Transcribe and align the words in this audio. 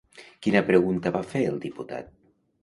Quina 0.45 0.61
pregunta 0.69 1.11
va 1.17 1.21
fer 1.35 1.43
el 1.51 1.61
diputat? 1.67 2.11